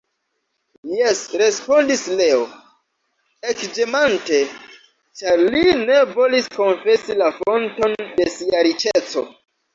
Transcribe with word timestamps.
Jes, 0.93 1.19
respondis 1.41 2.01
Leo, 2.21 2.39
ekĝemante, 3.51 4.39
ĉar 5.21 5.45
li 5.57 5.63
ne 5.83 6.01
volis 6.17 6.51
konfesi 6.57 7.21
la 7.23 7.31
fonton 7.39 7.97
de 8.19 8.29
sia 8.41 8.67
riĉeco. 8.71 9.27